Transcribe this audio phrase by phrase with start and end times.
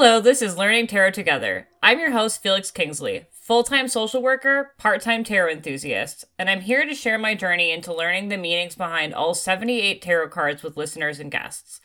[0.00, 1.66] Hello, this is Learning Tarot Together.
[1.82, 6.60] I'm your host, Felix Kingsley, full time social worker, part time tarot enthusiast, and I'm
[6.60, 10.76] here to share my journey into learning the meanings behind all 78 tarot cards with
[10.76, 11.80] listeners and guests.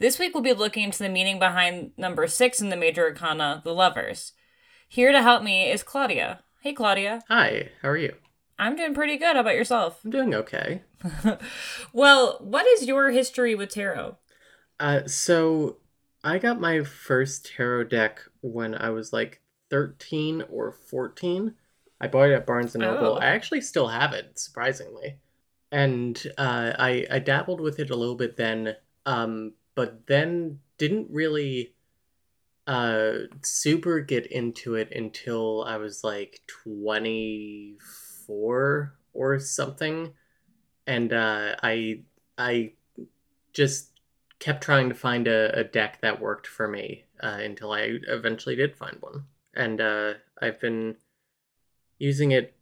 [0.00, 3.62] This week we'll be looking into the meaning behind number six in the major arcana,
[3.64, 4.32] the lovers.
[4.88, 6.40] Here to help me is Claudia.
[6.62, 7.22] Hey, Claudia.
[7.28, 8.16] Hi, how are you?
[8.58, 9.36] I'm doing pretty good.
[9.36, 10.00] How about yourself?
[10.04, 10.82] I'm doing okay.
[11.92, 14.16] well, what is your history with tarot?
[14.80, 15.76] Uh, so
[16.24, 21.54] I got my first tarot deck when I was like 13 or 14.
[22.00, 23.14] I bought it at Barnes and Noble.
[23.14, 23.18] Oh.
[23.18, 25.18] I actually still have it, surprisingly.
[25.70, 31.08] And uh, I I dabbled with it a little bit then, um, but then didn't
[31.10, 31.74] really
[32.66, 40.12] uh super get into it until I was like 24 or something.
[40.86, 42.02] And uh, I
[42.36, 42.72] I
[43.52, 43.91] just
[44.42, 48.56] kept trying to find a, a deck that worked for me uh, until I eventually
[48.56, 49.26] did find one.
[49.54, 50.96] And uh, I've been
[51.98, 52.56] using it,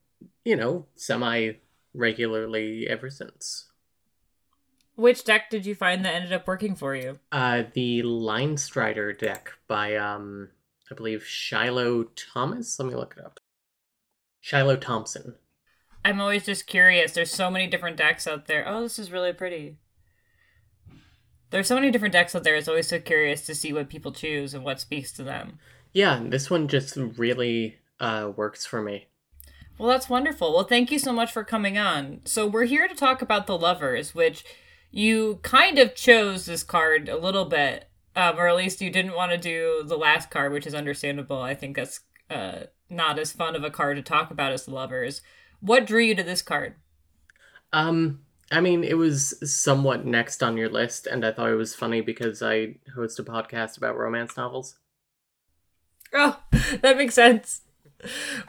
[0.45, 1.53] you know, semi
[1.95, 3.70] regularly ever since.
[4.95, 7.19] Which deck did you find that ended up working for you?
[7.33, 10.51] Uh, the Linestrider deck by, um,
[10.91, 12.78] I believe, Shiloh Thomas.
[12.78, 13.41] Let me look it up.
[14.41, 15.36] Shiloh Thompson.
[16.05, 17.12] I'm always just curious.
[17.12, 18.69] There's so many different decks out there.
[18.69, 19.78] Oh, this is really pretty.
[21.51, 22.55] There's so many different decks out there.
[22.55, 25.59] It's always so curious to see what people choose and what speaks to them.
[25.92, 29.07] Yeah, this one just really uh, works for me.
[29.79, 30.52] Well, that's wonderful.
[30.55, 32.20] Well, thank you so much for coming on.
[32.24, 34.45] So, we're here to talk about the lovers, which
[34.91, 39.14] you kind of chose this card a little bit, um, or at least you didn't
[39.14, 41.41] want to do the last card, which is understandable.
[41.41, 44.74] I think that's uh, not as fun of a card to talk about as the
[44.74, 45.23] lovers.
[45.61, 46.74] What drew you to this card?
[47.73, 51.74] Um, I mean, it was somewhat next on your list, and I thought it was
[51.74, 54.77] funny because I host a podcast about romance novels.
[56.12, 56.40] Oh,
[56.80, 57.62] that makes sense.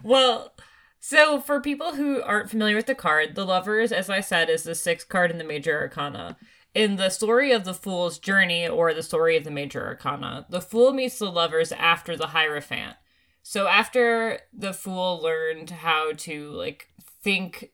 [0.03, 0.53] Well,
[1.00, 4.63] so for people who aren't familiar with the card, the Lovers, as I said, is
[4.63, 6.38] the sixth card in the Major Arcana.
[6.73, 10.62] In the story of the Fool's journey, or the story of the Major Arcana, the
[10.62, 12.95] Fool meets the Lovers after the Hierophant.
[13.44, 16.89] So after the Fool learned how to like
[17.23, 17.72] think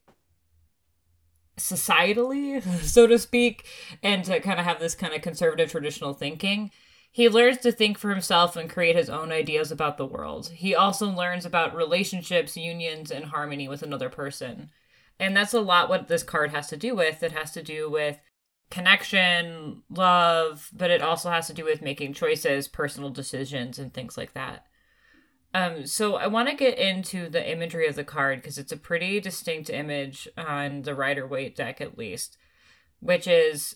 [1.58, 3.66] societally, so to speak,
[4.02, 6.72] and to kind of have this kind of conservative traditional thinking,
[7.12, 10.50] he learns to think for himself and create his own ideas about the world.
[10.50, 14.70] He also learns about relationships, unions, and harmony with another person.
[15.20, 17.24] And that's a lot what this card has to do with.
[17.24, 18.20] It has to do with
[18.70, 24.18] connection, love, but it also has to do with making choices, personal decisions, and things
[24.18, 24.66] like that.
[25.58, 28.78] Um, so I want to get into the imagery of the card because it's a
[28.78, 32.38] pretty distinct image on the Rider Waite deck, at least,
[33.00, 33.76] which is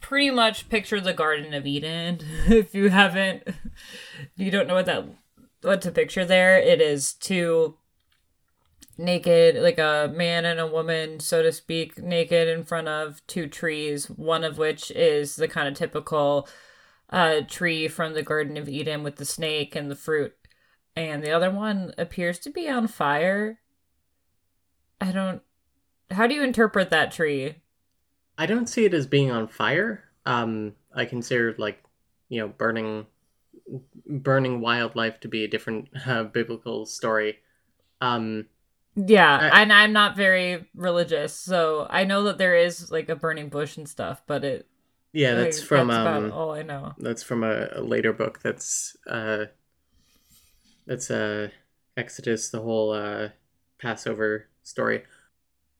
[0.00, 2.20] pretty much picture the Garden of Eden.
[2.46, 3.56] if you haven't, if
[4.36, 5.06] you don't know what that
[5.62, 7.76] what to picture there, it is two
[8.96, 13.48] naked, like a man and a woman, so to speak, naked in front of two
[13.48, 14.06] trees.
[14.06, 16.48] One of which is the kind of typical
[17.10, 20.37] uh, tree from the Garden of Eden with the snake and the fruit
[20.98, 23.60] and the other one appears to be on fire.
[25.00, 25.42] I don't.
[26.10, 27.56] How do you interpret that tree?
[28.36, 30.04] I don't see it as being on fire.
[30.26, 31.82] Um, I consider like,
[32.28, 33.06] you know, burning,
[34.06, 37.38] burning wildlife to be a different uh, biblical story.
[38.00, 38.46] Um,
[38.94, 43.16] Yeah, I- and I'm not very religious, so I know that there is like a
[43.16, 44.66] burning bush and stuff, but it.
[45.12, 46.94] yeah, that's like, from that's um, about all I know.
[46.98, 48.40] that's from a, a later book.
[48.42, 49.46] That's uh,
[50.88, 51.50] that's uh,
[51.96, 53.28] Exodus, the whole uh,
[53.78, 55.04] Passover story.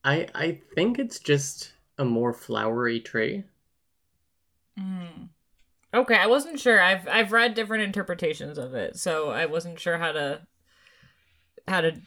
[0.05, 3.43] I I think it's just a more flowery tree.
[4.79, 5.29] Mm.
[5.93, 6.79] Okay, I wasn't sure.
[6.79, 10.47] I've I've read different interpretations of it, so I wasn't sure how to
[11.67, 11.99] how to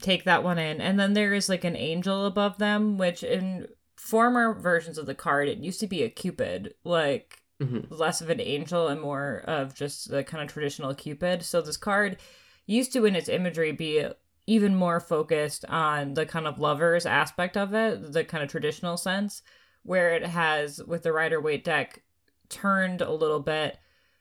[0.00, 0.80] take that one in.
[0.80, 5.14] And then there is like an angel above them, which in former versions of the
[5.14, 7.86] card it used to be a cupid, like Mhm.
[7.90, 11.42] less of an angel and more of just the kind of traditional cupid.
[11.42, 12.18] So this card
[12.66, 14.06] used to in its imagery be
[14.46, 18.96] even more focused on the kind of lovers aspect of it, the kind of traditional
[18.96, 19.42] sense,
[19.82, 22.02] where it has with the Rider Waite deck
[22.48, 23.78] turned a little bit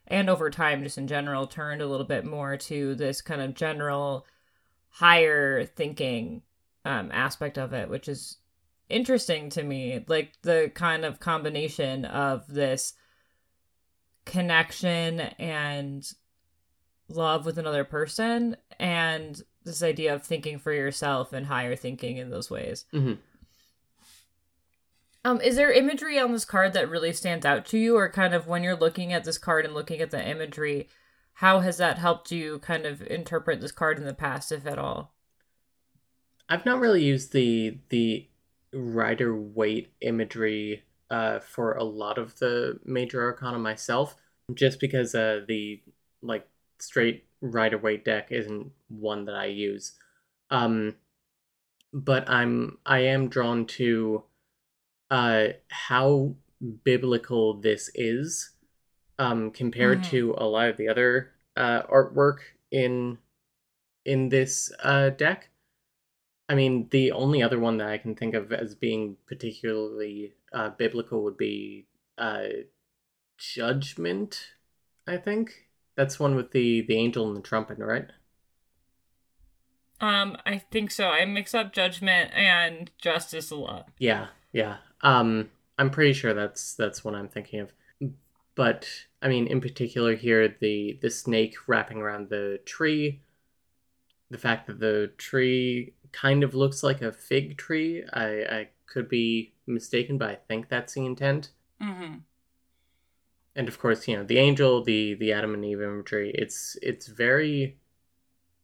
[0.07, 3.53] and over time just in general turned a little bit more to this kind of
[3.53, 4.25] general
[4.89, 6.41] higher thinking
[6.85, 8.37] um, aspect of it, which is
[8.89, 10.03] interesting to me.
[10.07, 12.93] Like the kind of combination of this
[14.27, 16.11] connection and
[17.09, 22.29] love with another person and this idea of thinking for yourself and higher thinking in
[22.29, 22.85] those ways.
[22.93, 23.17] Mhm.
[25.25, 28.33] Um, is there imagery on this card that really stands out to you, or kind
[28.33, 30.87] of when you're looking at this card and looking at the imagery,
[31.33, 34.79] how has that helped you kind of interpret this card in the past, if at
[34.79, 35.13] all?
[36.47, 38.27] I've not really used the the
[38.71, 44.15] Rider Waite imagery uh, for a lot of the major arcana myself,
[44.53, 45.81] just because uh, the
[46.21, 46.47] like
[46.79, 49.93] straight Rider Waite deck isn't one that I use.
[50.49, 50.95] Um,
[51.93, 54.23] but I'm I am drawn to
[55.09, 56.35] uh, how
[56.83, 58.51] biblical this is
[59.19, 60.09] um, compared mm-hmm.
[60.11, 62.39] to a lot of the other uh, artwork
[62.71, 63.17] in
[64.05, 65.49] in this uh, deck.
[66.49, 70.69] I mean, the only other one that I can think of as being particularly uh,
[70.69, 72.47] biblical would be uh,
[73.37, 74.53] Judgment.
[75.05, 78.07] I think that's one with the the angel and the trumpet, right?
[79.99, 81.09] Um, I think so.
[81.09, 83.89] I mix up Judgment and Justice a lot.
[83.97, 84.77] Yeah, yeah.
[85.01, 87.73] Um, I'm pretty sure that's that's what I'm thinking of.
[88.55, 88.87] But
[89.21, 93.21] I mean, in particular here, the the snake wrapping around the tree,
[94.29, 98.03] the fact that the tree kind of looks like a fig tree.
[98.11, 101.51] I I could be mistaken, but I think that's the intent.
[101.81, 102.15] Mm-hmm.
[103.55, 106.31] And of course, you know, the angel, the the Adam and Eve imagery.
[106.33, 107.77] It's it's very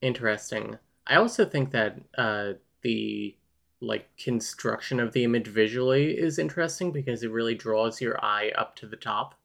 [0.02, 0.78] interesting.
[1.06, 3.36] I also think that uh, the
[3.82, 8.78] like construction of the image visually is interesting because it really draws your eye up
[8.78, 9.36] to the top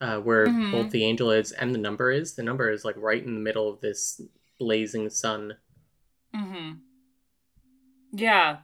[0.00, 0.72] uh, where mm-hmm.
[0.72, 3.40] both the angel is and the number is the number is like right in the
[3.40, 4.22] middle of this
[4.58, 5.54] blazing sun
[6.34, 6.72] mm-hmm
[8.12, 8.58] yeah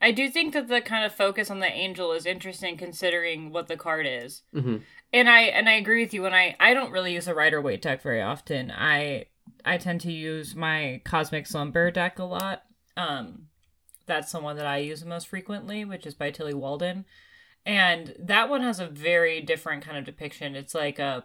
[0.00, 3.68] i do think that the kind of focus on the angel is interesting considering what
[3.68, 4.76] the card is mm-hmm.
[5.12, 7.60] and i and i agree with you when i i don't really use a Rider
[7.60, 9.26] Waite deck very often i
[9.64, 12.62] i tend to use my cosmic slumber deck a lot
[12.96, 13.48] um
[14.08, 17.04] that's the one that I use most frequently, which is by Tillie Walden.
[17.64, 20.56] And that one has a very different kind of depiction.
[20.56, 21.24] It's like a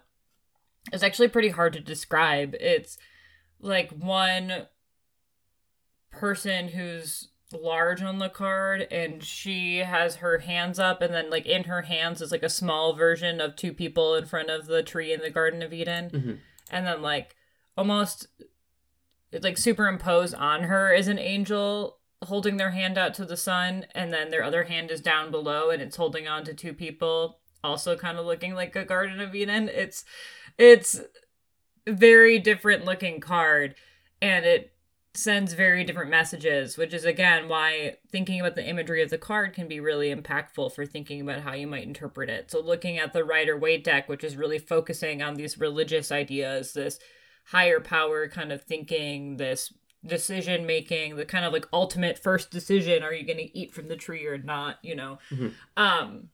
[0.91, 2.53] it's actually pretty hard to describe.
[2.59, 2.97] It's
[3.59, 4.67] like one
[6.13, 11.45] person who's large on the card and she has her hands up and then like
[11.45, 14.83] in her hands is like a small version of two people in front of the
[14.83, 16.33] tree in the garden of eden mm-hmm.
[16.71, 17.35] and then like
[17.77, 18.27] almost
[19.41, 24.13] like superimposed on her is an angel holding their hand out to the sun and
[24.13, 27.95] then their other hand is down below and it's holding on to two people also
[27.95, 30.03] kind of looking like a garden of eden it's
[30.57, 31.01] it's
[31.87, 33.75] very different looking card
[34.21, 34.72] and it
[35.15, 39.53] sends very different messages which is again why thinking about the imagery of the card
[39.53, 43.13] can be really impactful for thinking about how you might interpret it so looking at
[43.13, 46.97] the rider waite deck which is really focusing on these religious ideas this
[47.45, 49.71] higher power kind of thinking this
[50.05, 53.87] decision making the kind of like ultimate first decision are you going to eat from
[53.89, 55.49] the tree or not you know mm-hmm.
[55.77, 56.29] um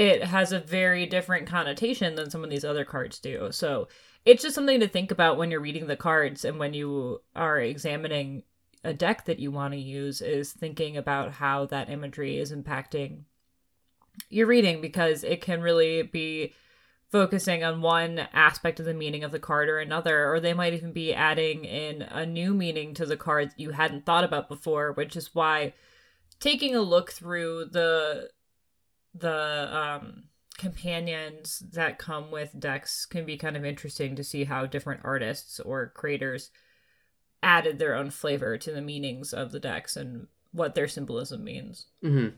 [0.00, 3.48] it has a very different connotation than some of these other cards do.
[3.50, 3.86] So
[4.24, 7.60] it's just something to think about when you're reading the cards and when you are
[7.60, 8.44] examining
[8.82, 13.24] a deck that you want to use is thinking about how that imagery is impacting
[14.30, 16.54] your reading because it can really be
[17.10, 20.72] focusing on one aspect of the meaning of the card or another, or they might
[20.72, 24.92] even be adding in a new meaning to the card you hadn't thought about before,
[24.92, 25.74] which is why
[26.38, 28.30] taking a look through the
[29.14, 30.24] the um
[30.60, 35.58] companions that come with decks can be kind of interesting to see how different artists
[35.58, 36.50] or creators
[37.42, 41.86] added their own flavor to the meanings of the decks and what their symbolism means.
[42.04, 42.36] Mm-hmm.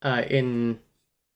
[0.00, 0.78] Uh, in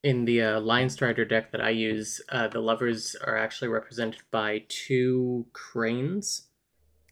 [0.05, 4.65] in the uh, Linestrider deck that I use, uh, the lovers are actually represented by
[4.69, 6.49] two cranes.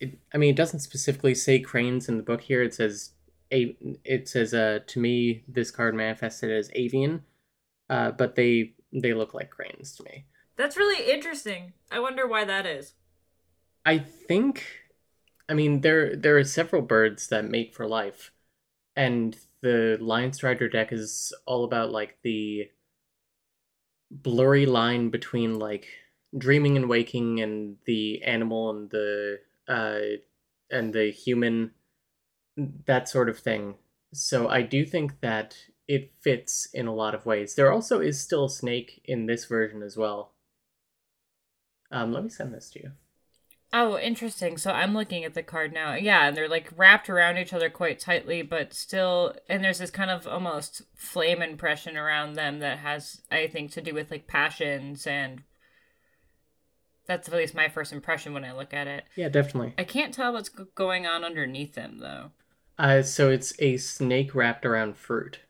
[0.00, 2.62] It, I mean, it doesn't specifically say cranes in the book here.
[2.62, 3.12] It says
[3.52, 3.76] a.
[4.04, 7.24] It says uh, to me this card manifested as avian,
[7.90, 10.24] uh, but they they look like cranes to me.
[10.56, 11.74] That's really interesting.
[11.90, 12.94] I wonder why that is.
[13.84, 14.64] I think,
[15.48, 18.30] I mean, there there are several birds that mate for life,
[18.96, 22.70] and the Linestrider deck is all about like the
[24.10, 25.86] blurry line between like
[26.38, 30.00] dreaming and waking and the animal and the uh
[30.70, 31.70] and the human
[32.86, 33.74] that sort of thing
[34.12, 35.56] so i do think that
[35.90, 39.44] it fits in a lot of ways there also is still a snake in this
[39.44, 40.32] version as well
[41.90, 42.90] um let me send this to you
[43.72, 44.58] Oh, interesting.
[44.58, 45.94] So I'm looking at the card now.
[45.94, 49.92] Yeah, and they're like wrapped around each other quite tightly, but still, and there's this
[49.92, 54.26] kind of almost flame impression around them that has, I think, to do with like
[54.26, 55.44] passions, and
[57.06, 59.04] that's at least my first impression when I look at it.
[59.14, 59.74] Yeah, definitely.
[59.78, 62.30] I can't tell what's going on underneath them though.
[62.76, 65.40] Uh, so it's a snake wrapped around fruit.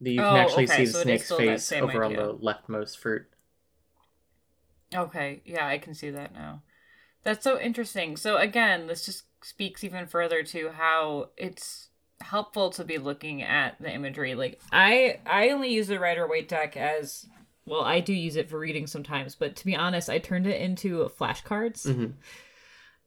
[0.00, 0.84] You can oh, actually okay.
[0.84, 2.20] see the so snake's face over idea.
[2.20, 3.26] on the leftmost fruit.
[4.94, 6.62] Okay, yeah, I can see that now.
[7.22, 8.16] That's so interesting.
[8.16, 11.88] So again, this just speaks even further to how it's
[12.20, 14.34] helpful to be looking at the imagery.
[14.34, 17.26] Like I I only use the Rider Waite deck as
[17.66, 20.60] well, I do use it for reading sometimes, but to be honest, I turned it
[20.60, 21.86] into flashcards.
[21.86, 22.12] Mm-hmm.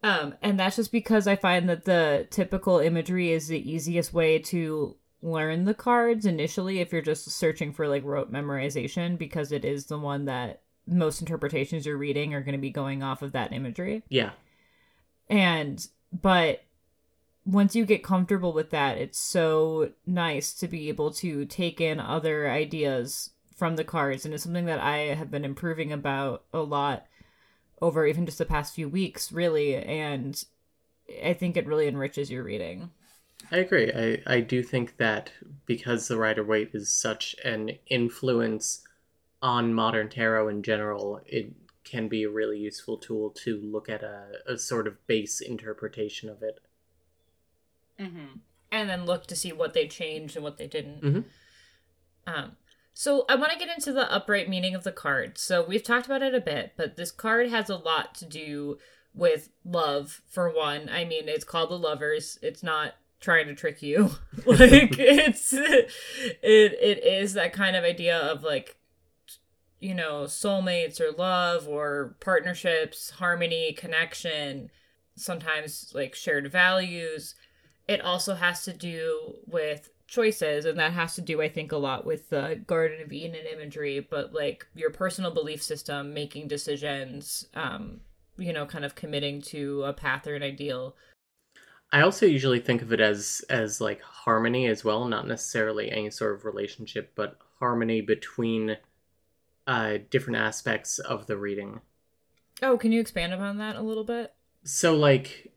[0.03, 4.39] Um, and that's just because I find that the typical imagery is the easiest way
[4.39, 9.65] to learn the cards initially if you're just searching for like rote memorization because it
[9.65, 13.33] is the one that most interpretations you're reading are going to be going off of
[13.33, 14.03] that imagery.
[14.09, 14.31] Yeah.
[15.29, 16.63] And but
[17.45, 21.99] once you get comfortable with that, it's so nice to be able to take in
[21.99, 26.59] other ideas from the cards and it's something that I have been improving about a
[26.59, 27.05] lot
[27.81, 30.41] over even just the past few weeks, really, and
[31.23, 32.91] I think it really enriches your reading.
[33.51, 33.91] I agree.
[33.91, 35.31] I, I do think that
[35.65, 38.81] because the Rider Waite is such an influence
[39.41, 41.53] on modern tarot in general, it
[41.83, 46.29] can be a really useful tool to look at a, a sort of base interpretation
[46.29, 46.59] of it.
[47.99, 48.37] Mm-hmm.
[48.71, 51.01] And then look to see what they changed and what they didn't.
[51.01, 51.21] Mm-hmm.
[52.27, 52.51] Um,
[52.93, 55.37] so I want to get into the upright meaning of the card.
[55.39, 58.77] So we've talked about it a bit, but this card has a lot to do
[59.15, 60.89] with love for one.
[60.89, 62.37] I mean, it's called the lovers.
[62.43, 64.11] It's not trying to trick you.
[64.45, 65.91] like it's it
[66.43, 68.77] it is that kind of idea of like
[69.79, 74.69] you know, soulmates or love or partnerships, harmony, connection,
[75.15, 77.35] sometimes like shared values.
[77.87, 81.77] It also has to do with choices and that has to do i think a
[81.77, 87.45] lot with the garden of eden imagery but like your personal belief system making decisions
[87.53, 87.99] um
[88.35, 90.95] you know kind of committing to a path or an ideal
[91.91, 96.09] i also usually think of it as as like harmony as well not necessarily any
[96.09, 98.77] sort of relationship but harmony between
[99.67, 101.81] uh different aspects of the reading
[102.61, 105.51] oh can you expand upon that a little bit so like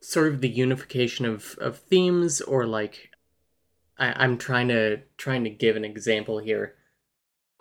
[0.00, 3.10] sort of the unification of of themes or like
[4.00, 6.74] I, I'm trying to trying to give an example here.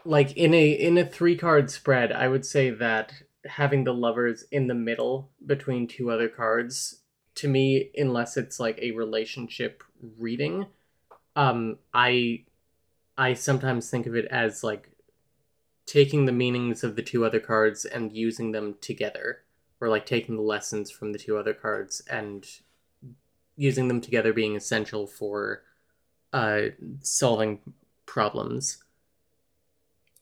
[0.05, 3.13] Like in a in a three card spread, I would say that
[3.45, 6.98] having the lovers in the middle between two other cards,
[7.39, 9.81] to me, unless it's like a relationship
[10.17, 10.65] reading,
[11.37, 12.43] um, I
[13.17, 14.89] I sometimes think of it as like
[15.85, 19.43] taking the meanings of the two other cards and using them together,
[19.79, 22.45] or like taking the lessons from the two other cards and
[23.55, 25.63] using them together being essential for
[26.33, 26.63] uh,
[27.01, 27.59] solving
[28.05, 28.83] problems.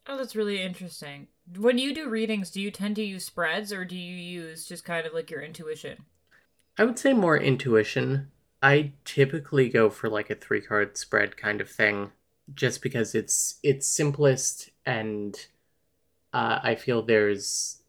[0.06, 1.28] Oh, that's really interesting.
[1.58, 4.86] When you do readings, do you tend to use spreads or do you use just
[4.86, 6.06] kind of like your intuition?
[6.78, 8.32] I would say more intuition.
[8.62, 12.12] I typically go for like a three card spread kind of thing
[12.54, 15.36] just because it's it's simplest and
[16.34, 17.82] uh, I feel there's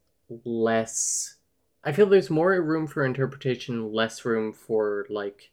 [0.45, 1.37] less
[1.85, 5.50] I feel there's more room for interpretation, less room for like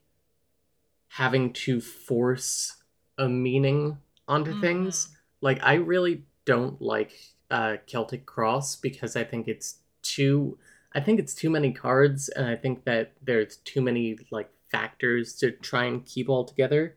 [1.09, 2.75] having to force
[3.17, 4.61] a meaning onto mm-hmm.
[4.61, 5.09] things.
[5.41, 7.13] Like I really don't like
[7.51, 10.57] uh, Celtic Cross because I think it's too
[10.95, 15.35] I think it's too many cards and I think that there's too many like factors
[15.35, 16.95] to try and keep all together.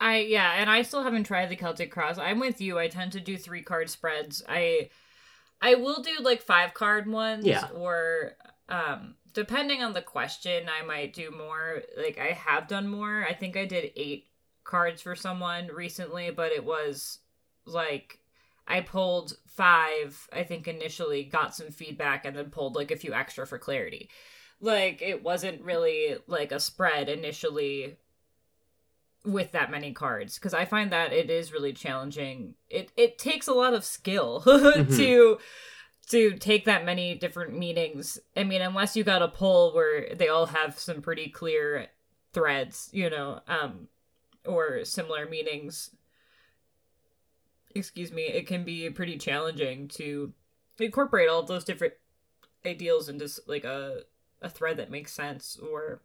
[0.00, 2.16] I yeah, and I still haven't tried the Celtic Cross.
[2.18, 2.78] I'm with you.
[2.78, 4.42] I tend to do three card spreads.
[4.48, 4.88] I
[5.60, 7.68] I will do like five card ones yeah.
[7.74, 8.32] or
[8.70, 11.82] um depending on the question, I might do more.
[11.96, 13.26] Like I have done more.
[13.28, 14.28] I think I did eight
[14.64, 17.18] cards for someone recently, but it was
[17.66, 18.19] like
[18.70, 23.12] I pulled five, I think initially, got some feedback, and then pulled like a few
[23.12, 24.08] extra for clarity.
[24.60, 27.96] Like it wasn't really like a spread initially
[29.24, 32.54] with that many cards because I find that it is really challenging.
[32.68, 34.96] It it takes a lot of skill mm-hmm.
[34.96, 35.38] to
[36.10, 38.18] to take that many different meanings.
[38.36, 41.86] I mean, unless you got a poll where they all have some pretty clear
[42.32, 43.88] threads, you know, um,
[44.44, 45.90] or similar meanings.
[47.74, 50.32] Excuse me, it can be pretty challenging to
[50.78, 51.94] incorporate all those different
[52.66, 54.02] ideals into like a
[54.42, 56.02] a thread that makes sense or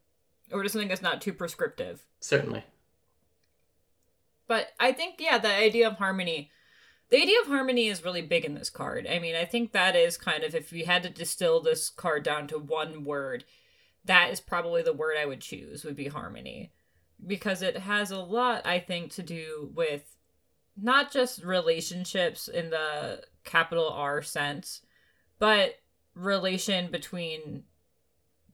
[0.51, 2.05] or just something that's not too prescriptive.
[2.19, 2.63] Certainly.
[4.47, 6.51] But I think yeah, the idea of harmony
[7.09, 9.07] the idea of harmony is really big in this card.
[9.07, 12.23] I mean, I think that is kind of if we had to distill this card
[12.23, 13.45] down to one word,
[14.05, 16.71] that is probably the word I would choose would be harmony.
[17.25, 20.14] Because it has a lot, I think, to do with
[20.79, 24.81] not just relationships in the capital R sense,
[25.39, 25.75] but
[26.15, 27.63] relation between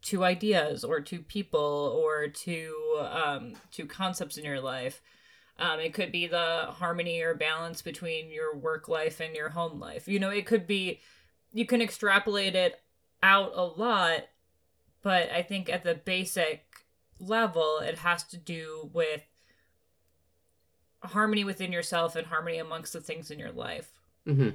[0.02, 2.74] two ideas or two people or two
[3.12, 5.00] um two concepts in your life
[5.62, 9.80] um, it could be the harmony or balance between your work life and your home
[9.80, 10.08] life.
[10.08, 11.02] You know, it could be
[11.54, 12.82] you can extrapolate it
[13.22, 14.22] out a lot,
[15.04, 16.66] but I think at the basic
[17.20, 19.22] level, it has to do with
[21.04, 23.92] harmony within yourself and harmony amongst the things in your life.
[24.28, 24.50] Mm-hmm.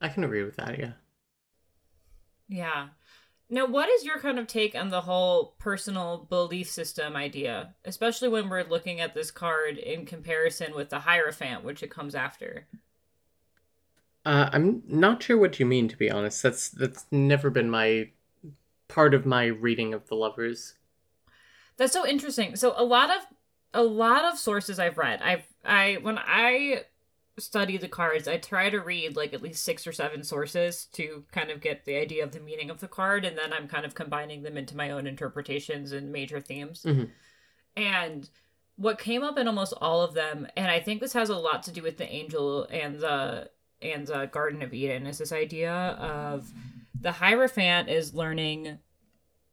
[0.00, 0.92] I can agree with that, yeah.
[2.48, 2.88] Yeah.
[3.50, 8.28] Now, what is your kind of take on the whole personal belief system idea, especially
[8.28, 12.66] when we're looking at this card in comparison with the Hierophant, which it comes after?
[14.24, 16.42] Uh, I'm not sure what you mean, to be honest.
[16.42, 18.08] That's that's never been my
[18.88, 20.74] part of my reading of the lovers.
[21.76, 22.56] That's so interesting.
[22.56, 23.26] So a lot of
[23.74, 26.84] a lot of sources I've read, I've I when I
[27.38, 31.24] study the cards, I try to read like at least six or seven sources to
[31.32, 33.84] kind of get the idea of the meaning of the card, and then I'm kind
[33.84, 36.84] of combining them into my own interpretations and major themes.
[36.84, 37.10] Mhm.
[37.76, 38.30] And
[38.76, 41.64] what came up in almost all of them, and I think this has a lot
[41.64, 43.50] to do with the angel and the
[43.82, 46.52] and the Garden of Eden, is this idea of
[46.98, 48.78] the Hierophant is learning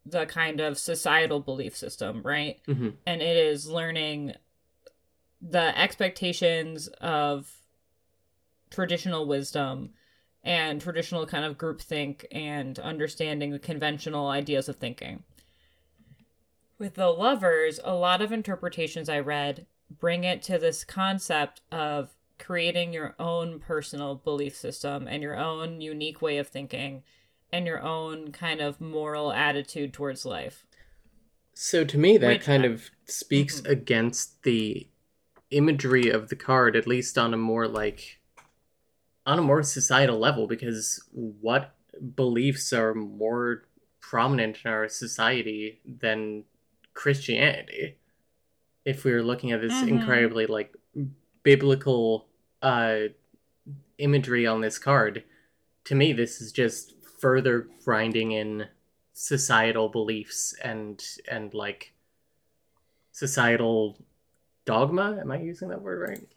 [0.05, 2.59] the kind of societal belief system, right?
[2.67, 2.89] Mm-hmm.
[3.05, 4.33] and it is learning
[5.41, 7.51] the expectations of
[8.69, 9.91] traditional wisdom
[10.43, 15.23] and traditional kind of groupthink and understanding the conventional ideas of thinking.
[16.79, 19.67] With the lovers, a lot of interpretations I read
[19.99, 25.81] bring it to this concept of creating your own personal belief system and your own
[25.81, 27.03] unique way of thinking
[27.51, 30.65] and your own kind of moral attitude towards life.
[31.53, 33.69] So to me, that Which kind I- of speaks Mhm.
[33.69, 34.87] against the
[35.49, 38.17] imagery of the card, at least on a more like
[39.23, 41.75] on a more societal level, because what
[42.15, 43.67] beliefs are more
[43.99, 46.43] prominent in our society than
[46.95, 47.97] Christianity?
[48.83, 49.89] If we were looking at this Mhm.
[49.89, 50.75] incredibly like
[51.43, 52.27] biblical
[52.63, 53.07] uh
[53.99, 55.23] imagery on this card,
[55.83, 58.65] to me this is just further grinding in
[59.13, 61.93] societal beliefs and and like
[63.11, 63.97] societal
[64.65, 66.27] dogma am i using that word right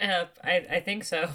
[0.00, 1.28] Uh, I, I think so.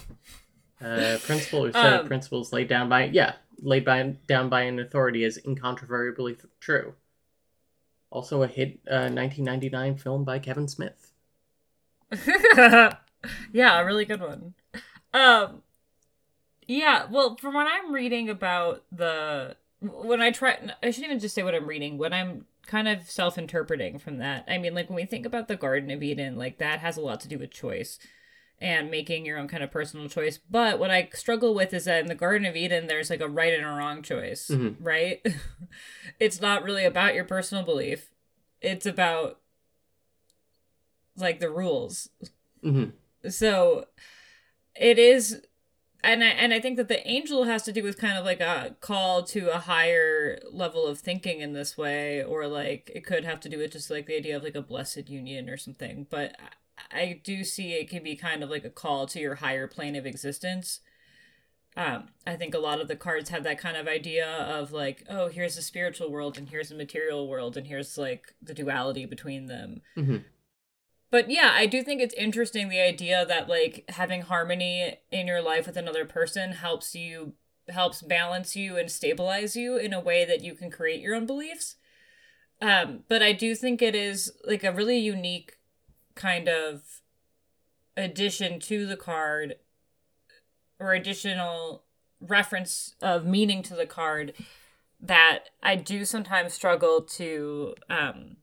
[0.82, 4.62] uh principle or set of Um, principles laid down by yeah laid by down by
[4.62, 6.94] an authority is incontrovertibly true
[8.10, 11.12] also a hit uh 1999 film by kevin smith
[13.54, 14.54] yeah, a really good one.
[15.14, 15.62] Um
[16.70, 21.34] yeah, well, from what I'm reading about the when I try I shouldn't even just
[21.34, 24.46] say what I'm reading, when I'm kind of self-interpreting from that.
[24.48, 27.02] I mean, like when we think about the Garden of Eden, like that has a
[27.02, 27.98] lot to do with choice
[28.62, 30.38] and making your own kind of personal choice.
[30.38, 33.28] But what I struggle with is that in the Garden of Eden there's like a
[33.28, 34.76] right and a wrong choice, Mhm.
[34.80, 35.26] right?
[36.20, 38.12] it's not really about your personal belief.
[38.62, 39.40] It's about
[41.16, 42.10] like the rules
[42.62, 42.86] hmm
[43.30, 43.86] so
[44.76, 45.42] it is
[46.04, 48.40] and I, and I think that the angel has to do with kind of like
[48.40, 53.26] a call to a higher level of thinking in this way or like it could
[53.26, 56.08] have to do with just like the idea of like a blessed union or something.
[56.10, 56.36] But
[56.92, 59.96] I, do see it can be kind of like a call to your higher plane
[59.96, 60.80] of existence.
[61.78, 65.04] Um i think a lot of the cards have that kind of idea of like
[65.08, 69.06] oh here's the spiritual world and here's the material world and here's like the duality
[69.06, 69.82] between them.
[69.96, 70.18] Hmm
[71.12, 75.42] but yeah, I do think it's interesting the idea that like having harmony in your
[75.42, 77.34] life with another person helps you
[77.70, 81.26] helps balance you and stabilize you in a way that you can create your own
[81.26, 81.76] beliefs.
[82.62, 85.58] Um, but I do think it is like a really unique
[86.16, 87.02] kind of
[87.96, 89.56] addition to the card
[90.80, 91.84] or additional
[92.20, 94.34] reference of meaning to the card
[95.00, 98.38] that I do sometimes struggle to um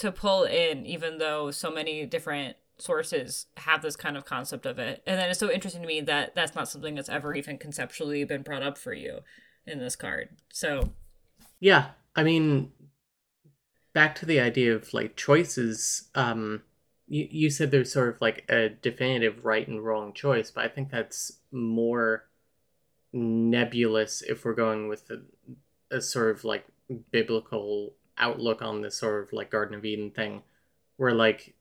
[0.00, 4.78] to pull in even though so many different sources have this kind of concept of
[4.78, 5.02] it.
[5.06, 8.24] And then it's so interesting to me that that's not something that's ever even conceptually
[8.24, 9.20] been brought up for you
[9.66, 10.30] in this card.
[10.52, 10.92] So,
[11.60, 12.72] yeah i mean
[13.92, 16.62] back to the idea of like choices um
[17.06, 20.68] you, you said there's sort of like a definitive right and wrong choice but i
[20.68, 22.24] think that's more
[23.12, 26.64] nebulous if we're going with a, a sort of like
[27.12, 30.42] biblical outlook on this sort of like garden of eden thing
[30.96, 31.54] where like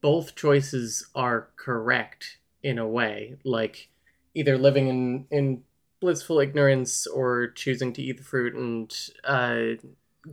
[0.00, 3.88] both choices are correct in a way like
[4.34, 5.62] either living in in
[6.00, 9.80] blissful ignorance or choosing to eat the fruit and uh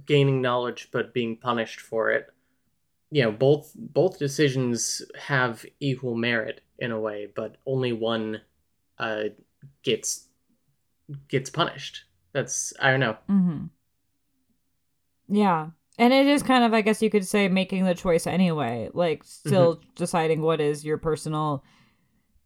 [0.05, 2.27] gaining knowledge but being punished for it.
[3.11, 8.41] You know both both decisions have equal merit in a way but only one
[8.97, 9.25] uh
[9.83, 10.27] gets
[11.27, 12.05] gets punished.
[12.33, 13.17] That's i don't know.
[13.29, 13.65] Mm-hmm.
[15.29, 15.67] Yeah.
[15.97, 19.23] And it is kind of, I guess you could say, making the choice anyway, like
[19.25, 21.63] still deciding what is your personal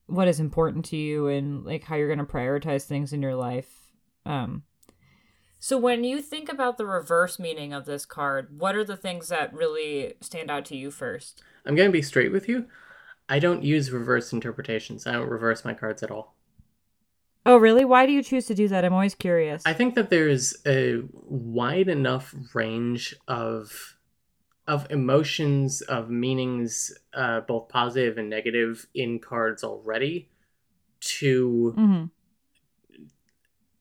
[0.07, 3.35] what is important to you and like how you're going to prioritize things in your
[3.35, 3.91] life.
[4.25, 4.63] Um
[5.59, 9.29] so when you think about the reverse meaning of this card, what are the things
[9.29, 11.41] that really stand out to you first?
[11.65, 12.65] I'm going to be straight with you.
[13.29, 15.07] I don't use reverse interpretations.
[15.07, 16.35] I don't reverse my cards at all.
[17.45, 17.83] Oh, really?
[17.83, 18.85] Why do you choose to do that?
[18.85, 19.63] I'm always curious.
[19.65, 23.97] I think that there's a wide enough range of
[24.65, 30.29] of emotions, of meanings, uh, both positive and negative, in cards already.
[31.19, 32.05] To mm-hmm.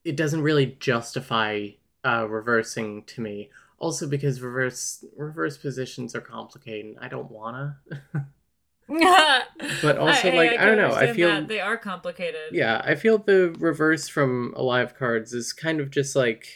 [0.05, 1.69] it doesn't really justify
[2.05, 3.51] uh, reversing to me.
[3.79, 6.97] Also, because reverse reverse positions are complicated.
[7.01, 7.79] I don't wanna.
[9.83, 11.49] But also, like, I can don't know, I feel- that.
[11.49, 12.53] they are complicated.
[12.53, 16.47] Yeah, I feel the reverse from a lot cards is kind of just like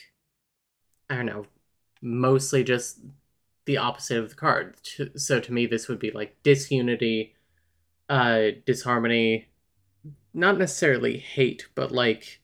[1.09, 1.47] I don't know,
[2.03, 3.01] mostly just
[3.65, 4.77] the opposite of the card.
[5.17, 7.35] So to me, this would be like disunity,
[8.09, 9.49] uh, disharmony,
[10.35, 12.41] not necessarily hate, but like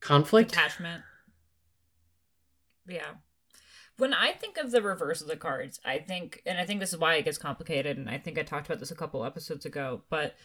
[0.00, 0.52] conflict.
[0.52, 1.02] attachment.
[2.88, 3.14] Yeah.
[3.98, 6.92] When I think of the reverse of the cards, I think, and I think this
[6.92, 9.64] is why it gets complicated, and I think I talked about this a couple episodes
[9.64, 10.36] ago, but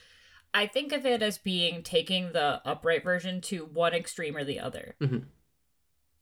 [0.53, 4.59] I think of it as being taking the upright version to one extreme or the
[4.59, 4.95] other.
[5.01, 5.25] Mhm.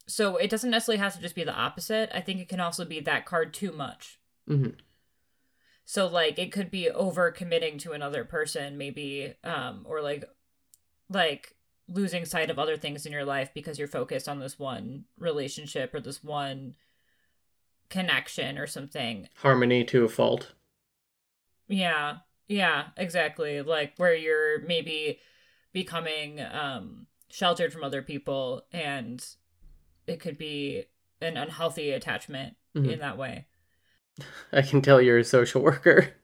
[0.06, 2.10] So it doesn't necessarily have to just be the opposite.
[2.12, 4.18] I think it can also be that card too much.
[4.46, 4.70] hmm
[5.84, 10.24] So like it could be over committing to another person, maybe, um, or like
[11.08, 11.54] like
[11.88, 15.92] losing sight of other things in your life because you're focused on this one relationship
[15.92, 16.76] or this one
[17.90, 19.28] connection or something.
[19.36, 20.52] Harmony to a fault.
[21.68, 22.18] Yeah.
[22.48, 23.60] Yeah, exactly.
[23.62, 25.18] Like where you're maybe
[25.72, 29.24] becoming um sheltered from other people and
[30.06, 30.84] it could be
[31.20, 32.92] an unhealthy attachment Mhm.
[32.94, 33.46] in that way.
[34.52, 36.14] I can tell you're a social worker.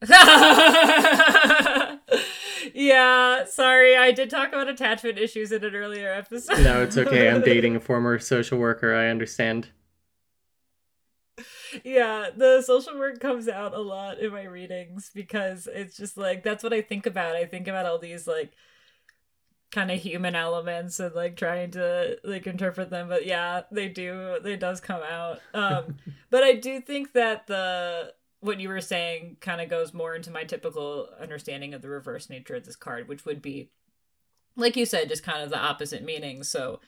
[2.74, 3.96] yeah, sorry.
[3.96, 6.62] I did talk about attachment issues in an earlier episode.
[6.62, 7.28] No, it's okay.
[7.28, 8.94] I'm dating a former social worker.
[8.94, 9.68] I understand.
[11.84, 16.42] Yeah, the social work comes out a lot in my readings because it's just like
[16.42, 17.36] that's what I think about.
[17.36, 18.52] I think about all these like
[19.70, 24.38] kind of human elements and like trying to like interpret them but yeah they do
[24.42, 25.96] they does come out um
[26.30, 30.30] but i do think that the what you were saying kind of goes more into
[30.30, 33.68] my typical understanding of the reverse nature of this card which would be
[34.56, 36.80] like you said just kind of the opposite meaning so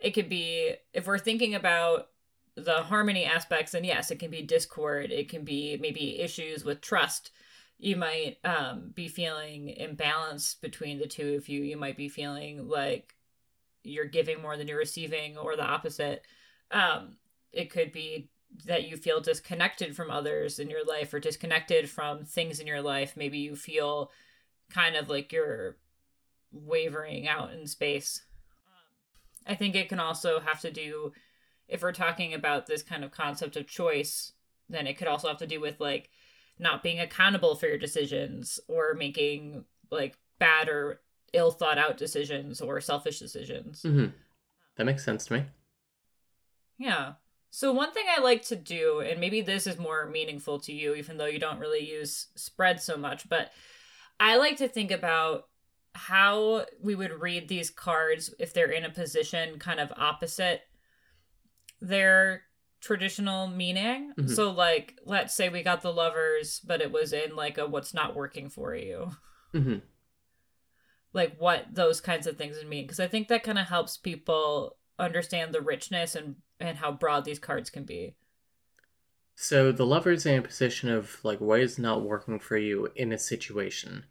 [0.00, 2.08] it could be if we're thinking about
[2.56, 6.80] the harmony aspects and yes it can be discord it can be maybe issues with
[6.80, 7.30] trust.
[7.78, 11.62] You might um, be feeling imbalance between the two of you.
[11.62, 13.14] You might be feeling like
[13.82, 16.22] you're giving more than you're receiving or the opposite.
[16.70, 17.16] Um,
[17.52, 18.30] it could be
[18.66, 22.80] that you feel disconnected from others in your life or disconnected from things in your
[22.80, 23.16] life.
[23.16, 24.10] Maybe you feel
[24.70, 25.76] kind of like you're
[26.52, 28.22] wavering out in space.
[28.66, 31.12] Um, i think it can also have to do
[31.68, 34.32] if we're talking about this kind of concept of choice
[34.68, 36.10] then it could also have to do with like
[36.58, 41.00] not being accountable for your decisions or making like bad or
[41.32, 43.82] ill thought out decisions or selfish decisions.
[43.82, 44.06] hmm
[44.76, 45.44] That makes sense to me.
[46.78, 47.14] Yeah.
[47.50, 50.94] So one thing I like to do, and maybe this is more meaningful to you,
[50.94, 53.52] even though you don't really use spread so much, but
[54.18, 55.48] I like to think about
[55.94, 60.62] how we would read these cards if they're in a position kind of opposite
[61.88, 62.42] their
[62.80, 64.12] traditional meaning.
[64.18, 64.28] Mhm.
[64.34, 67.94] So like let's say we got the lovers, but it was in like a what's
[67.94, 69.10] not working for you.
[69.52, 69.78] hmm
[71.12, 72.84] Like what those kinds of things would mean.
[72.84, 77.24] Because I think that kind of helps people understand the richness and and how broad
[77.24, 78.14] these cards can be.
[79.36, 83.12] So the lover's in a position of like what is not working for you in
[83.12, 84.04] a situation.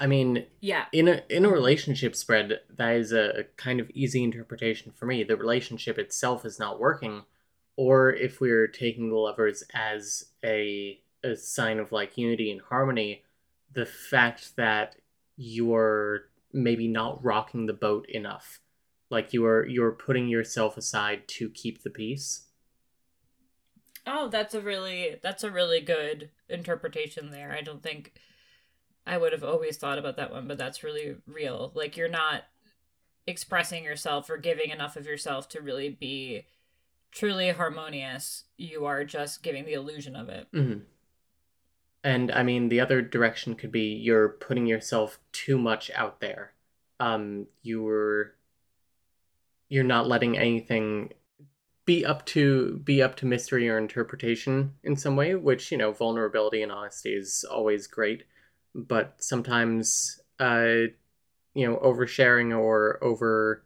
[0.00, 0.86] I mean, Yeah.
[0.92, 5.22] in a in a relationship spread, that is a kind of easy interpretation for me.
[5.22, 7.24] The relationship itself is not working,
[7.76, 13.24] or if we're taking the lovers as a a sign of like unity and harmony,
[13.72, 14.96] the fact that
[15.36, 18.60] you're maybe not rocking the boat enough,
[19.10, 22.46] like you are you're putting yourself aside to keep the peace.
[24.06, 27.52] Oh, that's a really that's a really good interpretation there.
[27.52, 28.14] I don't think
[29.10, 31.72] I would have always thought about that one, but that's really real.
[31.74, 32.44] Like you're not
[33.26, 36.46] expressing yourself or giving enough of yourself to really be
[37.10, 38.44] truly harmonious.
[38.56, 40.46] You are just giving the illusion of it.
[40.52, 40.78] hmm
[42.04, 46.52] And I mean, the other direction could be you're putting yourself too much out there.
[47.00, 48.36] Um, you're
[49.68, 51.14] you're not letting anything
[51.84, 55.90] be up to be up to mystery or interpretation in some way, which you know,
[55.90, 58.22] vulnerability and honesty is always great.
[58.74, 60.84] But sometimes uh
[61.54, 63.64] you know oversharing or over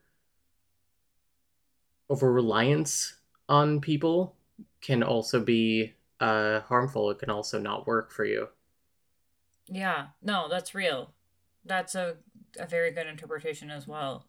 [2.09, 4.37] over reliance on people
[4.81, 8.49] can also be uh harmful it can also not work for you
[9.69, 11.15] Yeah, no, that's real.
[11.65, 12.19] That's a
[12.59, 14.27] a very good interpretation as well.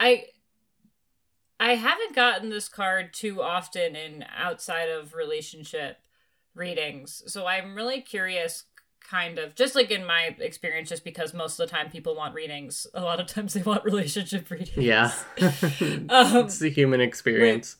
[0.00, 0.26] I
[1.58, 5.98] I haven't gotten this card too often in outside of relationship
[6.54, 7.22] readings.
[7.32, 8.64] So I'm really curious
[9.08, 12.34] kind of just like in my experience just because most of the time people want
[12.34, 14.76] readings, a lot of times they want relationship readings.
[14.76, 15.12] yeah
[16.08, 17.76] Um, it's the human experience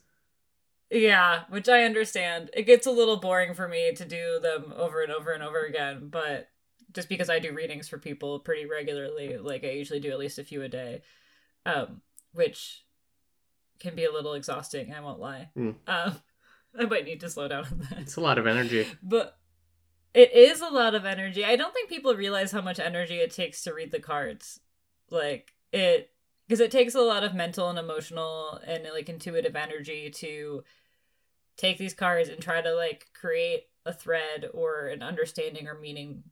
[0.91, 2.51] Yeah, which I understand.
[2.53, 5.61] It gets a little boring for me to do them over and over and over
[5.61, 6.49] again, but
[6.93, 10.41] just because I do readings for people pretty regularly, like I usually do at least
[10.41, 11.03] a few a day,
[11.65, 12.01] um,
[12.33, 12.85] which
[13.79, 14.93] can be a little exhausting.
[14.93, 15.51] I won't lie.
[15.57, 15.77] Mm.
[15.87, 16.17] Um,
[16.79, 17.99] I might need to slow down on that.
[18.01, 19.37] it's a lot of energy But
[20.15, 21.45] it is a lot of energy.
[21.45, 24.61] I don't think people realize how much energy it takes to read the cards.
[25.11, 26.11] Like it
[26.47, 30.65] because it takes a lot of mental and emotional and like intuitive energy to
[31.57, 36.23] take these cards and try to like create a thread or an understanding or meaning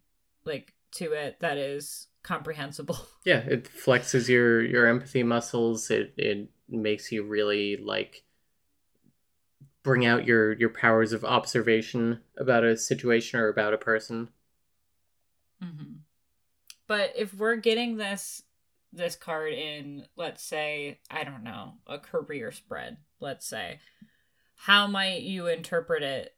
[0.45, 2.99] like to it that is comprehensible.
[3.25, 8.25] yeah it flexes your your empathy muscles it it makes you really like
[9.89, 14.29] bring out your your powers of observation about a situation or about a person
[15.63, 15.95] Mm-hmm.
[16.87, 18.43] But if we're getting this
[18.93, 23.81] this card in, let's say, I don't know, a career spread, let's say,
[24.57, 26.35] how might you interpret it?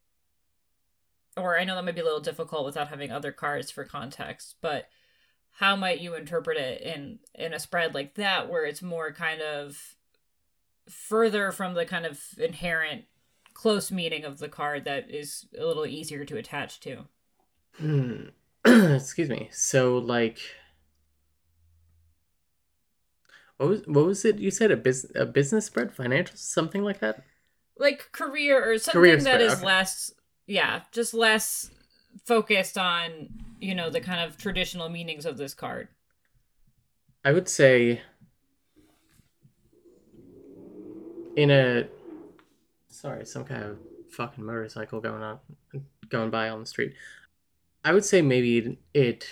[1.36, 4.56] Or I know that might be a little difficult without having other cards for context,
[4.60, 4.88] but
[5.52, 9.40] how might you interpret it in in a spread like that where it's more kind
[9.40, 9.96] of
[10.88, 13.04] further from the kind of inherent
[13.60, 17.04] close meaning of the card that is a little easier to attach to?
[17.76, 18.28] Hmm.
[18.64, 19.50] Excuse me.
[19.52, 20.38] So like
[23.58, 27.00] what was what was it you said a business a business spread financial something like
[27.00, 27.22] that?
[27.78, 29.66] like career or something Career that spread, is okay.
[29.66, 30.12] less
[30.46, 31.70] yeah just less
[32.24, 33.28] focused on
[33.60, 35.88] you know the kind of traditional meanings of this card
[37.24, 38.00] I would say
[41.36, 41.86] in a
[43.00, 43.78] sorry, some kind of
[44.10, 45.38] fucking motorcycle going on
[46.10, 46.94] going by on the street.
[47.84, 49.26] I would say maybe it,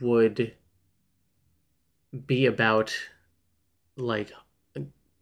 [0.00, 0.54] would
[2.26, 2.94] be about
[3.96, 4.30] like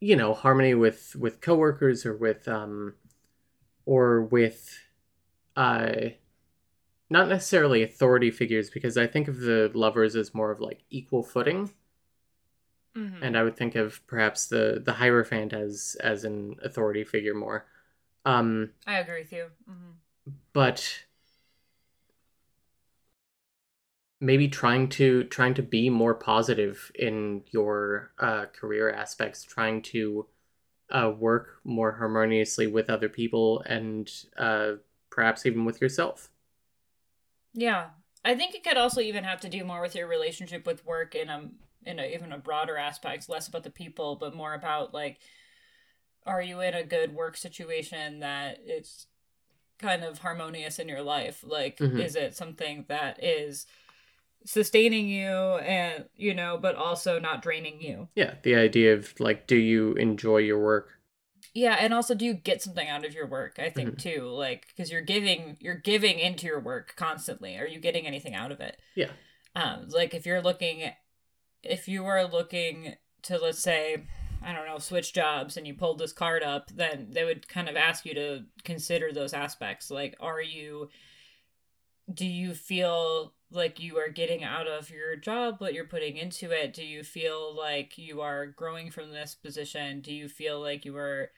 [0.01, 2.93] you know harmony with with coworkers or with um
[3.87, 4.79] or with
[5.57, 5.93] uh
[7.09, 11.23] not necessarily authority figures because I think of the lovers as more of like equal
[11.23, 11.71] footing
[12.97, 13.23] mm-hmm.
[13.23, 17.67] and I would think of perhaps the the Hierophant as as an authority figure more.
[18.27, 20.33] Um, i agree with you mm-hmm.
[20.53, 21.05] but
[24.21, 30.27] maybe trying to trying to be more positive in your uh, career aspects, trying to
[30.91, 34.73] uh, work more harmoniously with other people and uh,
[35.09, 36.31] perhaps even with yourself.
[37.55, 37.89] yeah
[38.25, 41.15] i think it could also even have to do more with your relationship with work
[41.15, 41.49] in a
[41.85, 45.19] in a even a broader aspect less about the people but more about like
[46.27, 49.07] are you in a good work situation that it's
[49.79, 51.99] kind of harmonious in your life like Mhm.
[52.01, 53.67] is it something that is
[54.45, 59.47] sustaining you and you know but also not draining you Yeah, the idea of like,
[59.47, 60.97] do you enjoy your work?
[61.55, 64.67] yeah and also do you get something out of your work i think too like
[64.69, 68.61] because you're giving you're giving into your work constantly are you getting anything out of
[68.61, 69.09] it Yeah.
[69.57, 70.93] um like if you're looking
[71.63, 74.05] if you were looking to let's say
[74.43, 77.69] i don't know switch jobs and you pulled this card up then they would kind
[77.69, 79.91] of ask you to consider those aspects.
[79.91, 80.89] Like are you
[82.13, 86.51] do you feel like you are getting out of your job what you're putting into
[86.51, 86.73] it?
[86.73, 90.01] Do you feel like you are growing from this position?
[90.01, 91.31] Do you feel like you are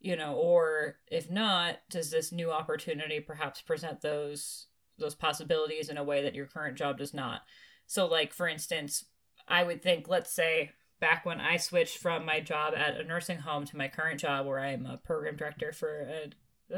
[0.00, 4.66] you know or if not does this new opportunity perhaps present those
[4.98, 7.42] those possibilities in a way that your current job does not?
[7.86, 9.04] So like for instance
[9.50, 13.38] i would think let's say back when i switched from my job at a nursing
[13.38, 16.30] home to my current job where i'm a program director for a,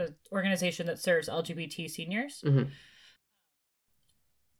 [0.05, 2.71] a organization that serves lgbt seniors Mhm.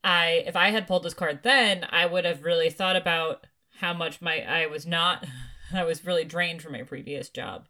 [0.05, 3.47] I if I had pulled this card then, I would have really thought about
[3.79, 5.25] how much my I was not
[5.73, 7.67] I was really drained from my previous job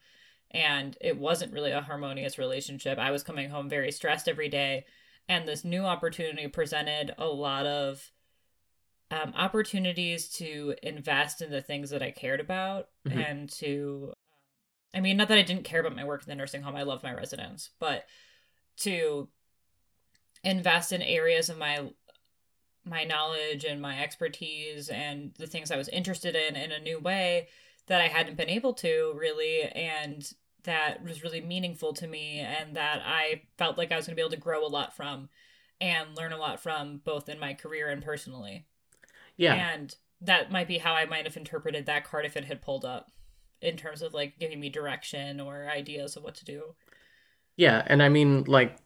[0.51, 2.99] and it wasn't really a harmonious relationship.
[2.99, 4.87] I was coming home very stressed every day
[5.29, 8.11] and this new opportunity presented a lot of
[9.13, 13.29] um, opportunities to invest in the things that I cared about Mhm.
[13.29, 14.13] and to
[14.95, 16.77] I mean not that I didn't care about my work in the nursing home.
[16.77, 18.07] I love my residents, but
[18.79, 19.29] to
[20.45, 21.91] invest in areas of my
[22.85, 26.99] my knowledge and my expertise and the things I was interested in in a new
[26.99, 27.49] way
[27.87, 30.29] that I hadn't been able to really and
[30.65, 34.21] that was really meaningful to me and that I felt like I was going to
[34.21, 35.29] be able to grow a lot from
[35.81, 38.67] and learn a lot from both in my career and personally.
[39.37, 39.55] Yeah.
[39.55, 42.85] And that might be how I might have interpreted that card if it had pulled
[42.85, 43.11] up
[43.61, 46.75] in terms of like giving me direction or ideas of what to do.
[47.57, 48.79] Yeah, and I mean like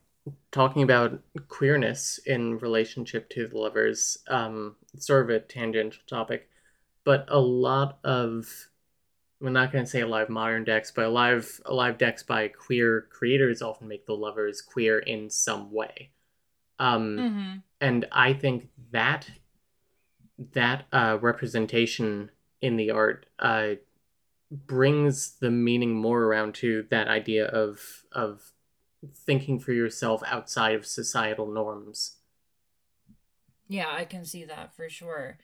[0.53, 6.49] talking about queerness in relationship to the lovers, um sort of a tangential topic,
[7.05, 8.69] but a lot of
[9.41, 11.75] we're not going to say a lot of modern decks, but a lot of a
[11.75, 16.11] lot of decks by queer creators often make the lovers queer in some way.
[16.79, 17.59] Um, Mm-hmm.
[17.81, 19.31] and I think that
[20.53, 23.73] that uh, representation in the art uh,
[24.51, 28.53] brings the meaning more around to that idea of of
[29.15, 32.17] thinking for yourself outside of societal norms.
[33.69, 35.39] Yeah, I can see that for sure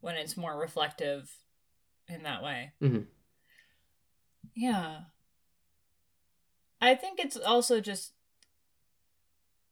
[0.00, 1.30] when it's more reflective
[2.08, 2.72] in that way.
[2.80, 3.06] Mhm.
[4.54, 5.04] Yeah.
[6.80, 8.12] I think it's also just,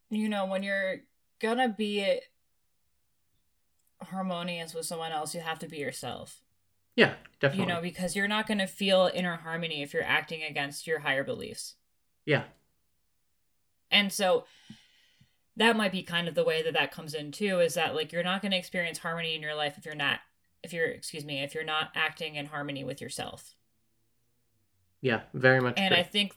[0.09, 1.03] you know, when you're
[1.41, 2.21] gonna be
[4.09, 6.41] harmonious with someone else, you have to be yourself.
[6.97, 7.61] Yeah, definitely.
[7.63, 11.25] You know, because you're not gonna feel inner harmony if you're acting against your higher
[11.25, 11.75] beliefs.
[12.27, 12.45] yeah,
[13.91, 14.45] And so
[15.57, 18.13] that might be kind of the way that that comes in too is that like
[18.13, 20.21] you're not going to experience harmony in your life if you're not
[20.63, 23.55] if you're excuse me if you're not acting in harmony with yourself
[25.01, 25.75] yeah, very much.
[25.77, 26.01] and true.
[26.01, 26.35] i think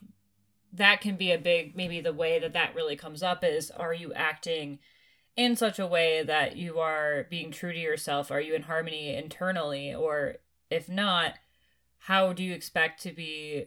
[0.72, 3.94] that can be a big maybe the way that that really comes up is are
[3.94, 4.78] you acting
[5.36, 8.30] in such a way that you are being true to yourself?
[8.30, 9.94] Are you in harmony internally?
[9.94, 10.36] Or
[10.70, 11.34] if not
[11.98, 13.66] how do you expect to be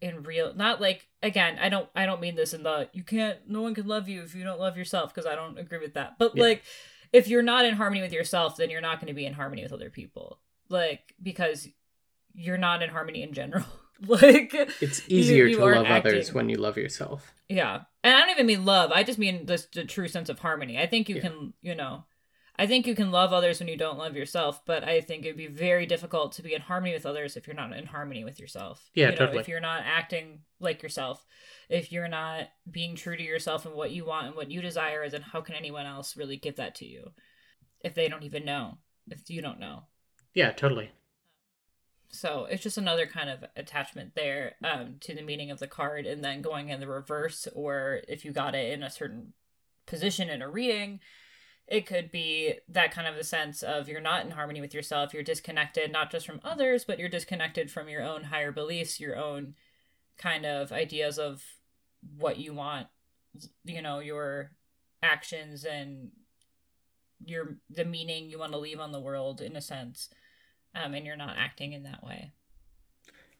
[0.00, 3.38] in real not like again i don't i don't mean this in the you can't
[3.48, 5.94] no one can love you if you don't love yourself because i don't agree with
[5.94, 6.18] that.
[6.18, 6.42] But Yeah.
[6.42, 6.62] like
[7.14, 9.62] if you're not in harmony with yourself then you're not going to be in harmony
[9.62, 10.38] with other people.
[10.68, 11.68] Like because
[12.34, 13.64] you're not in harmony in general
[14.06, 17.32] like it's easier you to aren't love others when you love yourself.
[17.48, 17.82] yeah.
[18.04, 18.92] And I don't even mean love.
[18.92, 20.78] I just mean the, the true sense of harmony.
[20.78, 21.22] I think you Yeah.
[21.22, 22.04] can, you know,
[22.58, 25.36] I think you can love others when you don't love yourself, but I think it'd
[25.36, 28.38] be very difficult to be in harmony with others if you're not in harmony with
[28.40, 28.90] yourself.
[28.94, 29.38] Yeah, you know, totally.
[29.40, 31.24] If you're not acting like yourself,
[31.68, 35.08] if you're not being true to yourself and what you want and what you desire,
[35.10, 37.10] then how can anyone else really give that to you
[37.84, 38.78] if they don't even know?
[39.10, 39.82] If you don't know.
[40.32, 40.90] Yeah, totally.
[42.10, 46.06] So it's just another kind of attachment there um, to the meaning of the card,
[46.06, 49.32] and then going in the reverse, or if you got it in a certain
[49.86, 51.00] position in a reading,
[51.66, 55.12] it could be that kind of a sense of you're not in harmony with yourself.
[55.12, 59.16] You're disconnected, not just from others, but you're disconnected from your own higher beliefs, your
[59.16, 59.54] own
[60.16, 61.42] kind of ideas of
[62.16, 62.86] what you want,
[63.64, 64.52] you know, your
[65.02, 66.10] actions and
[67.24, 70.08] your the meaning you want to leave on the world in a sense
[70.82, 72.32] um, and you're not acting in that way.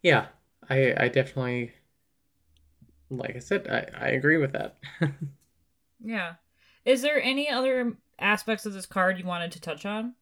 [0.03, 0.27] Yeah,
[0.69, 1.73] I I definitely
[3.11, 4.77] like I said, I, I agree with that.
[6.03, 6.35] Yeah.
[6.85, 10.15] Is there any other aspects of this card you wanted to touch on?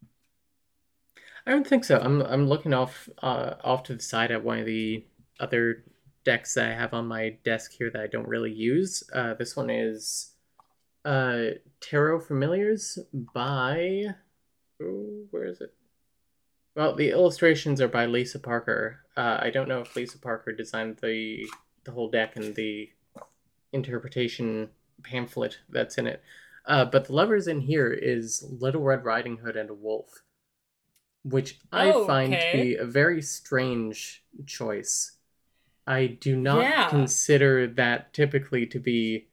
[1.47, 1.99] I don't think so.
[1.99, 5.05] I'm I'm looking off uh off to the side at one of the
[5.39, 5.85] other
[6.25, 9.03] decks that I have on my desk here that I don't really use.
[9.13, 10.33] Uh this one is
[11.05, 11.51] uh
[11.81, 14.05] Tarot Familiars by
[14.83, 15.75] Ooh, where is it?
[16.75, 19.01] Well, the illustrations are by Lisa Parker.
[19.17, 21.47] Uh, I don't know if Lisa Parker designed the
[21.85, 22.91] the whole deck and the
[23.73, 24.71] interpretation
[25.03, 26.23] pamphlet that's in it.
[26.67, 30.23] Uh, but the lovers in here is Little Red Riding Hood and a wolf,
[31.23, 35.19] which I Oh, find to be a very strange choice.
[35.87, 36.89] I do not Yeah.
[36.89, 39.29] consider that typically to be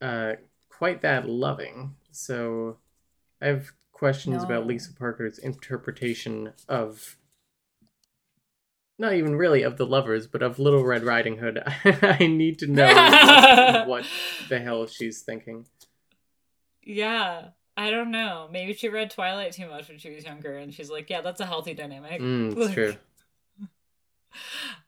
[0.00, 0.36] uh,
[0.68, 1.96] quite that loving.
[2.12, 2.78] So
[3.42, 3.60] I
[4.00, 7.16] questions about Lisa Parker's interpretation of
[8.98, 11.62] not even really of the lovers, but of Little Red Riding Hood.
[11.84, 14.06] I need to know what, what
[14.48, 15.66] the hell she's thinking.
[16.82, 17.50] Yeah.
[17.76, 18.48] I don't know.
[18.50, 21.40] Maybe she read Twilight too much when she was younger and she's like, yeah, that's
[21.40, 22.20] a healthy dynamic.
[22.20, 22.94] Mm, it's Like- true.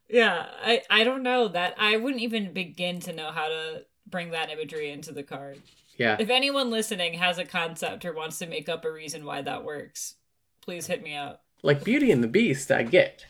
[0.08, 4.30] Yeah, I I don't know that I wouldn't even begin to know how to bring
[4.32, 5.62] that imagery into the card.
[5.97, 6.16] Yeah.
[6.18, 9.64] If anyone listening has a concept or wants to make up a reason why that
[9.64, 10.16] works,
[10.61, 11.45] please hit me up.
[11.62, 13.26] Like Beauty and the Beast, I get.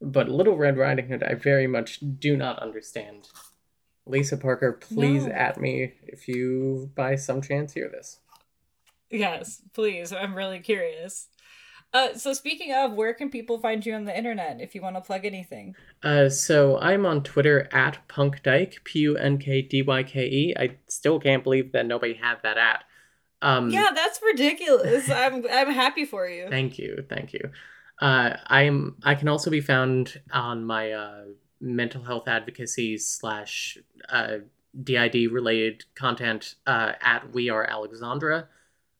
[0.00, 3.28] But Little Red Riding Hood, I very much do not understand.
[4.06, 5.32] Lisa Parker, please No.
[5.32, 8.20] at me if you by some chance hear this.
[9.10, 10.12] Yes, please.
[10.12, 11.28] I'm really curious.
[11.92, 14.96] Uh, so speaking of, where can people find you on the internet if you want
[14.96, 15.74] to plug anything?
[16.02, 20.54] Uh, so I'm on Twitter at punkdyke, P U N K D Y K E.
[20.58, 22.84] I still can't believe that nobody had that at.
[23.42, 25.10] Um, yeah, that's ridiculous.
[25.10, 26.48] I'm I'm happy for you.
[26.50, 27.50] Thank you, thank you.
[28.00, 31.24] Uh, I'm I can also be found on my uh,
[31.60, 33.78] mental health advocacy slash
[34.08, 34.38] uh,
[34.82, 38.48] DID related content uh, at We Are Alexandra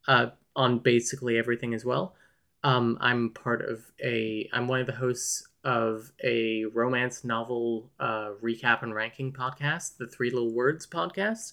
[0.09, 2.14] uh, on basically everything as well.
[2.67, 8.31] Um, I'm part of a I'm one of the hosts of a romance novel uh,
[8.43, 11.53] recap and ranking podcast, the Three Little Words podcast.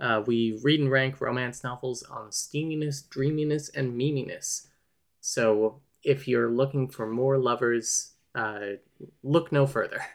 [0.00, 4.68] Uh, we read and rank romance novels on steaminess, dreaminess, and meminess.
[5.20, 8.78] So if you're looking for more lovers, uh,
[9.22, 10.06] look no further.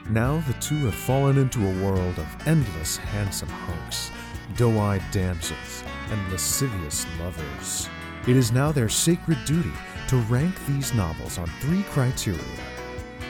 [0.09, 4.09] Now the two have fallen into a world of endless handsome hunks,
[4.57, 7.89] doe eyed damsels, and lascivious lovers.
[8.27, 9.73] It is now their sacred duty
[10.07, 12.41] to rank these novels on three criteria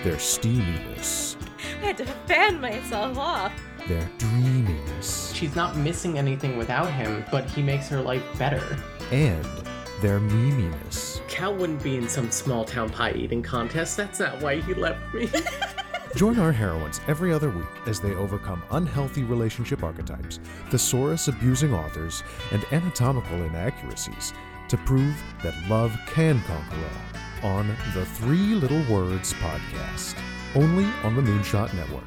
[0.04, 1.36] their steaminess,
[1.82, 3.52] I had to fan myself off.
[3.88, 8.78] their dreaminess, She's not missing anything without him, but he makes her life better.
[9.12, 9.46] and
[10.02, 11.22] their meminess.
[11.28, 13.98] Cal wouldn't be in some small town pie eating contest.
[13.98, 15.30] That's not why he left me.
[16.16, 20.40] Join our heroines every other week as they overcome unhealthy relationship archetypes,
[20.70, 24.34] thesaurus abusing authors, and anatomical inaccuracies
[24.70, 30.16] to prove that love can conquer all on the Three Little Words podcast,
[30.56, 32.04] only on the Moonshot Network.